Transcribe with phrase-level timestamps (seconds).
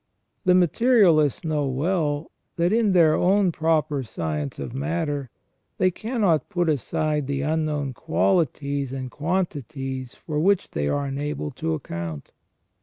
[0.45, 5.29] The materialists know well, that in their own proper science of matter,
[5.77, 11.75] they cannot put aside the unknown qualities and quantities for which they are unable to
[11.75, 12.31] account.